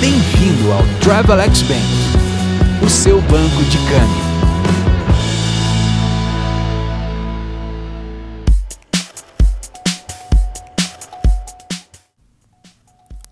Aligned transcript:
Bem-vindo 0.00 0.70
ao 0.70 0.82
Travelex 1.00 1.62
Bank, 1.62 2.86
o 2.86 2.88
seu 2.88 3.20
banco 3.22 3.64
de 3.64 3.78
câmbio. 3.78 4.28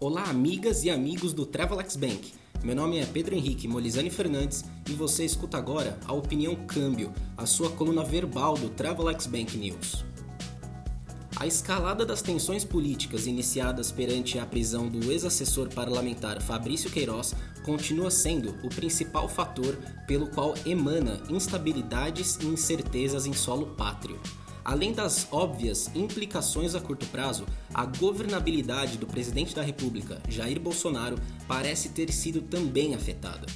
Olá, 0.01 0.25
amigas 0.25 0.83
e 0.83 0.91
amigos 0.91 1.33
do 1.33 1.47
Travelex 1.47 1.95
Bank. 1.95 2.33
Meu 2.65 2.75
nome 2.75 2.99
é 2.99 3.07
Pedro 3.07 3.37
Henrique 3.37 3.69
Molizani 3.69 4.11
Fernandes 4.11 4.65
e 4.91 4.93
você 4.93 5.25
escuta 5.25 5.57
agora 5.57 5.97
a 6.05 6.13
Opinião 6.13 6.57
Câmbio, 6.67 7.13
a 7.37 7.47
sua 7.47 7.71
coluna 7.71 8.03
verbal 8.03 8.55
do 8.55 8.71
Travelex 8.71 9.29
Bank 9.29 9.57
News. 9.57 10.05
A 11.39 11.47
escalada 11.47 12.07
das 12.07 12.23
tensões 12.23 12.65
políticas 12.65 13.27
iniciadas 13.27 13.93
perante 13.93 14.39
a 14.39 14.47
prisão 14.47 14.89
do 14.89 15.13
ex-assessor 15.13 15.69
parlamentar 15.69 16.41
Fabrício 16.41 16.91
Queiroz 16.91 17.35
continua 17.63 18.11
sendo 18.11 18.55
o 18.65 18.71
principal 18.71 19.29
fator 19.29 19.77
pelo 20.07 20.29
qual 20.29 20.55
emana 20.65 21.21
instabilidades 21.29 22.39
e 22.41 22.47
incertezas 22.47 23.27
em 23.27 23.35
solo 23.35 23.67
pátrio. 23.77 24.19
Além 24.65 24.95
das 24.95 25.29
óbvias 25.31 25.91
implicações 25.95 26.75
a 26.75 26.81
curto 26.81 27.05
prazo, 27.09 27.45
a 27.73 27.85
governabilidade 27.85 28.97
do 28.97 29.07
presidente 29.07 29.55
da 29.55 29.63
República, 29.63 30.23
Jair 30.31 30.59
Bolsonaro, 30.59 31.19
parece 31.47 31.91
ter 31.91 32.11
sido 32.11 32.41
também 32.41 32.95
afetada. 32.95 33.47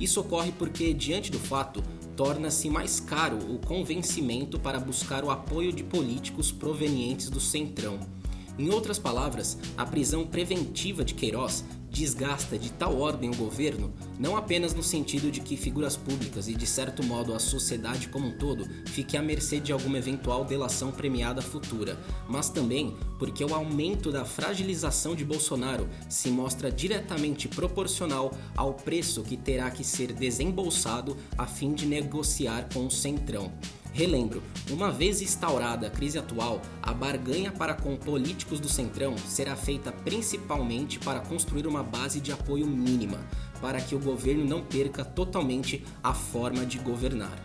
Isso 0.00 0.20
ocorre 0.20 0.52
porque, 0.52 0.94
diante 0.94 1.30
do 1.30 1.38
fato, 1.38 1.82
torna-se 2.16 2.70
mais 2.70 2.98
caro 2.98 3.36
o 3.36 3.58
convencimento 3.58 4.58
para 4.58 4.80
buscar 4.80 5.22
o 5.22 5.30
apoio 5.30 5.70
de 5.70 5.84
políticos 5.84 6.50
provenientes 6.50 7.28
do 7.28 7.38
Centrão. 7.38 8.00
Em 8.58 8.70
outras 8.70 8.98
palavras, 8.98 9.58
a 9.76 9.84
prisão 9.84 10.26
preventiva 10.26 11.04
de 11.04 11.12
Queiroz 11.12 11.62
desgasta 11.96 12.58
de 12.58 12.70
tal 12.70 13.00
ordem 13.00 13.30
o 13.30 13.36
governo, 13.36 13.90
não 14.18 14.36
apenas 14.36 14.74
no 14.74 14.82
sentido 14.82 15.30
de 15.30 15.40
que 15.40 15.56
figuras 15.56 15.96
públicas 15.96 16.46
e, 16.46 16.54
de 16.54 16.66
certo 16.66 17.02
modo, 17.02 17.34
a 17.34 17.38
sociedade 17.38 18.08
como 18.08 18.28
um 18.28 18.36
todo 18.36 18.68
fique 18.86 19.16
à 19.16 19.22
mercê 19.22 19.58
de 19.58 19.72
alguma 19.72 19.96
eventual 19.96 20.44
delação 20.44 20.92
premiada 20.92 21.40
futura, 21.40 21.98
mas 22.28 22.50
também 22.50 22.94
porque 23.18 23.42
o 23.42 23.54
aumento 23.54 24.12
da 24.12 24.26
fragilização 24.26 25.14
de 25.14 25.24
Bolsonaro 25.24 25.88
se 26.08 26.28
mostra 26.28 26.70
diretamente 26.70 27.48
proporcional 27.48 28.30
ao 28.54 28.74
preço 28.74 29.22
que 29.22 29.36
terá 29.36 29.70
que 29.70 29.82
ser 29.82 30.12
desembolsado 30.12 31.16
a 31.38 31.46
fim 31.46 31.72
de 31.72 31.86
negociar 31.86 32.68
com 32.74 32.86
o 32.86 32.90
Centrão. 32.90 33.50
Relembro, 33.96 34.42
uma 34.68 34.92
vez 34.92 35.22
instaurada 35.22 35.86
a 35.86 35.90
crise 35.90 36.18
atual, 36.18 36.60
a 36.82 36.92
barganha 36.92 37.50
para 37.50 37.72
com 37.72 37.96
políticos 37.96 38.60
do 38.60 38.68
Centrão 38.68 39.16
será 39.16 39.56
feita 39.56 39.90
principalmente 39.90 40.98
para 40.98 41.20
construir 41.20 41.66
uma 41.66 41.82
base 41.82 42.20
de 42.20 42.30
apoio 42.30 42.66
mínima, 42.66 43.18
para 43.58 43.80
que 43.80 43.94
o 43.94 43.98
governo 43.98 44.44
não 44.44 44.62
perca 44.62 45.02
totalmente 45.02 45.82
a 46.04 46.12
forma 46.12 46.66
de 46.66 46.78
governar. 46.78 47.42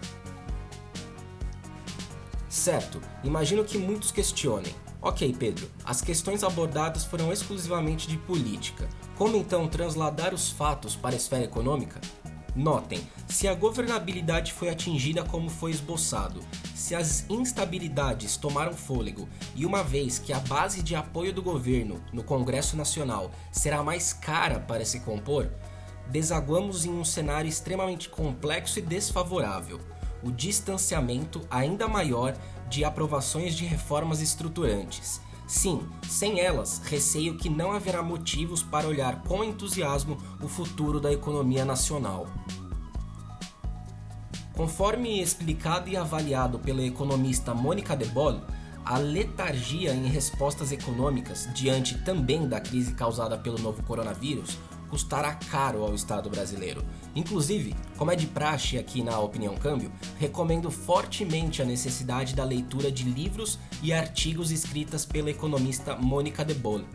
Certo, 2.50 3.02
imagino 3.24 3.64
que 3.64 3.78
muitos 3.78 4.12
questionem. 4.12 4.76
Ok, 5.02 5.34
Pedro, 5.40 5.70
as 5.86 6.02
questões 6.02 6.44
abordadas 6.44 7.06
foram 7.06 7.32
exclusivamente 7.32 8.10
de 8.10 8.18
política. 8.18 8.90
Como 9.18 9.38
então 9.38 9.70
transladar 9.70 10.34
os 10.34 10.52
fatos 10.52 10.98
para 10.98 11.16
a 11.16 11.18
esfera 11.18 11.46
econômica? 11.46 12.02
Notem, 12.54 13.00
se 13.30 13.48
a 13.48 13.56
governabilidade 13.56 14.52
foi 14.52 14.70
atingida 14.70 15.24
como 15.24 15.50
foi 15.50 15.72
esboçado, 15.72 16.42
se 16.76 16.94
as 16.94 17.26
instabilidades 17.30 18.36
tomaram 18.36 18.74
fôlego 18.74 19.30
e 19.56 19.66
uma 19.66 19.84
vez 19.84 20.20
que 20.20 20.34
a 20.34 20.40
base 20.40 20.84
de 20.84 20.94
apoio 20.94 21.32
do 21.32 21.42
governo 21.42 22.04
no 22.12 22.24
Congresso 22.24 22.76
Nacional 22.76 23.32
será 23.54 23.82
mais 23.82 24.12
cara 24.12 24.60
para 24.60 24.84
se 24.84 25.00
compor, 25.00 25.50
desaguamos 26.10 26.84
em 26.84 26.92
um 26.92 27.06
cenário 27.06 27.48
extremamente 27.48 28.10
complexo 28.10 28.80
e 28.80 28.82
desfavorável, 28.82 29.80
o 30.22 30.30
distanciamento 30.30 31.42
ainda 31.50 31.88
maior 31.88 32.36
de 32.70 32.84
aprovações 32.84 33.56
de 33.56 33.66
reformas 33.66 34.20
estruturantes 34.20 35.22
Sim, 35.52 35.82
sem 36.08 36.40
elas, 36.40 36.82
receio 36.86 37.36
que 37.36 37.50
não 37.50 37.74
haverá 37.74 38.02
motivos 38.02 38.64
para 38.64 38.88
olhar 38.88 39.22
com 39.24 39.44
entusiasmo 39.44 40.18
o 40.42 40.48
futuro 40.48 40.98
da 40.98 41.12
economia 41.12 41.66
nacional. 41.66 42.26
Conforme 44.56 45.22
explicado 45.22 45.90
e 45.90 45.98
avaliado 45.98 46.58
pela 46.58 46.82
economista 46.82 47.54
Mônica 47.54 47.98
De 47.98 48.06
Boll, 48.06 48.40
a 48.86 48.98
letargia 48.98 49.94
em 49.94 50.08
respostas 50.08 50.72
econômicas 50.72 51.50
diante 51.54 51.98
também 51.98 52.48
da 52.48 52.62
crise 52.62 52.94
causada 52.94 53.38
pelo 53.38 53.60
novo 53.60 53.84
coronavírus 53.84 54.58
custará 54.92 55.34
caro 55.34 55.84
ao 55.84 55.96
Estado 55.96 56.30
brasileiro. 56.30 56.84
Inclusive, 57.16 57.74
como 57.98 58.12
é 58.12 58.16
de 58.16 58.28
praxe 58.28 58.78
aqui 58.78 59.02
na 59.02 59.18
Opinião 59.18 59.56
Câmbio, 59.56 59.92
recomendo 60.20 60.70
fortemente 60.70 61.62
a 61.62 61.66
necessidade 61.66 62.36
da 62.36 62.44
leitura 62.44 62.92
de 62.92 63.04
livros 63.06 63.58
e 63.82 63.94
artigos 63.94 64.52
escritas 64.52 65.06
pela 65.06 65.32
economista 65.32 65.96
Mônica 65.96 66.44
De 66.44 66.54
Bolle. 66.54 66.86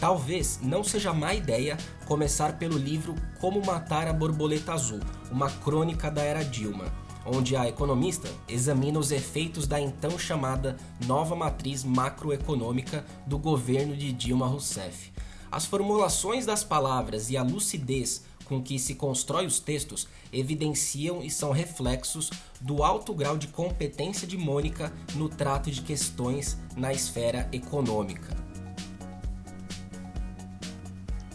Talvez 0.00 0.58
não 0.62 0.82
seja 0.82 1.12
má 1.12 1.34
ideia 1.34 1.76
começar 2.06 2.58
pelo 2.58 2.78
livro 2.78 3.14
Como 3.40 3.64
Matar 3.64 4.08
a 4.08 4.12
Borboleta 4.12 4.72
Azul, 4.72 5.00
uma 5.30 5.50
crônica 5.50 6.10
da 6.10 6.22
era 6.22 6.42
Dilma, 6.42 6.86
onde 7.26 7.54
a 7.56 7.68
economista 7.68 8.28
examina 8.48 8.98
os 8.98 9.12
efeitos 9.12 9.66
da 9.66 9.80
então 9.80 10.18
chamada 10.18 10.76
nova 11.06 11.36
matriz 11.36 11.84
macroeconômica 11.84 13.04
do 13.26 13.38
governo 13.38 13.94
de 13.94 14.12
Dilma 14.12 14.46
Rousseff. 14.46 15.12
As 15.54 15.66
formulações 15.66 16.44
das 16.44 16.64
palavras 16.64 17.30
e 17.30 17.36
a 17.36 17.42
lucidez 17.44 18.24
com 18.44 18.60
que 18.60 18.76
se 18.76 18.96
constrói 18.96 19.46
os 19.46 19.60
textos 19.60 20.08
evidenciam 20.32 21.22
e 21.22 21.30
são 21.30 21.52
reflexos 21.52 22.28
do 22.60 22.82
alto 22.82 23.14
grau 23.14 23.38
de 23.38 23.46
competência 23.46 24.26
de 24.26 24.36
Mônica 24.36 24.92
no 25.14 25.28
trato 25.28 25.70
de 25.70 25.80
questões 25.80 26.58
na 26.76 26.92
esfera 26.92 27.48
econômica. 27.52 28.36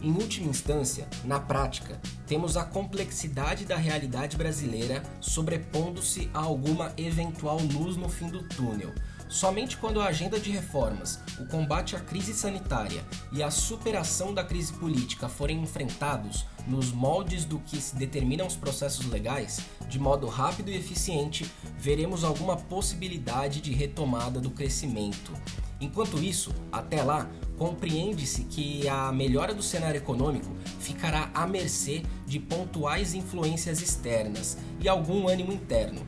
Em 0.01 0.11
última 0.11 0.49
instância, 0.49 1.07
na 1.23 1.39
prática, 1.39 1.97
temos 2.27 2.57
a 2.57 2.65
complexidade 2.65 3.63
da 3.63 3.77
realidade 3.77 4.35
brasileira 4.35 5.01
sobrepondo-se 5.21 6.29
a 6.33 6.39
alguma 6.39 6.91
eventual 6.97 7.57
luz 7.73 7.95
no 7.95 8.09
fim 8.09 8.27
do 8.27 8.43
túnel, 8.49 8.93
Somente 9.29 9.77
quando 9.77 10.01
a 10.01 10.07
agenda 10.07 10.39
de 10.39 10.49
reformas, 10.49 11.19
o 11.39 11.45
combate 11.45 11.95
à 11.95 11.99
crise 11.99 12.33
sanitária 12.33 13.05
e 13.31 13.43
a 13.43 13.51
superação 13.51 14.33
da 14.33 14.43
crise 14.43 14.73
política 14.73 15.29
forem 15.29 15.61
enfrentados 15.61 16.47
nos 16.67 16.91
moldes 16.91 17.45
do 17.45 17.59
que 17.59 17.79
se 17.79 17.95
determinam 17.95 18.47
os 18.47 18.55
processos 18.55 19.05
legais, 19.05 19.59
de 19.87 19.99
modo 19.99 20.25
rápido 20.25 20.71
e 20.71 20.75
eficiente, 20.75 21.45
veremos 21.77 22.23
alguma 22.23 22.57
possibilidade 22.57 23.61
de 23.61 23.71
retomada 23.71 24.41
do 24.41 24.49
crescimento. 24.49 25.31
Enquanto 25.79 26.17
isso, 26.17 26.51
até 26.71 27.03
lá, 27.03 27.29
compreende-se 27.55 28.45
que 28.45 28.89
a 28.89 29.11
melhora 29.11 29.53
do 29.53 29.61
cenário 29.61 29.99
econômico 29.99 30.51
ficará 30.79 31.29
à 31.35 31.45
mercê 31.45 32.01
de 32.25 32.39
pontuais 32.39 33.13
influências 33.13 33.79
externas 33.79 34.57
e 34.81 34.89
algum 34.89 35.27
ânimo 35.27 35.53
interno 35.53 36.03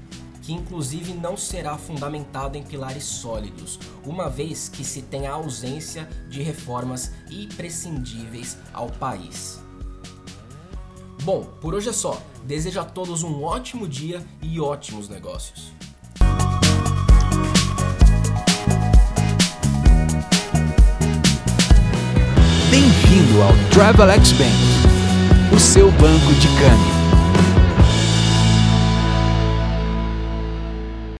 inclusive 0.52 1.14
não 1.14 1.38
será 1.38 1.78
fundamentado 1.78 2.58
em 2.58 2.64
pilares 2.64 3.04
sólidos, 3.04 3.80
uma 4.06 4.30
vez 4.30 4.70
que 4.70 4.84
se 4.84 5.02
tem 5.02 5.28
a 5.28 5.34
ausência 5.34 6.08
de 6.30 6.42
reformas 6.42 7.12
imprescindíveis 7.30 8.58
ao 8.74 8.90
país. 8.90 9.60
Bom, 11.24 11.44
por 11.62 11.76
hoje 11.76 11.90
é 11.90 11.94
só. 11.94 12.22
Desejo 12.44 12.80
a 12.80 12.84
todos 12.84 13.22
um 13.22 13.44
ótimo 13.44 13.88
dia 13.88 14.26
e 14.42 14.60
ótimos 14.60 15.08
negócios. 15.08 15.72
Bem-vindo 22.72 23.42
ao 23.44 23.54
Travelex 23.72 24.32
Bank, 24.32 25.56
o 25.56 25.60
seu 25.60 25.92
banco 25.92 26.34
de 26.40 26.48
câmbio. 26.48 27.01